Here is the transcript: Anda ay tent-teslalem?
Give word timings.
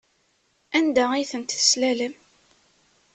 Anda 0.77 1.05
ay 1.11 1.25
tent-teslalem? 1.31 2.15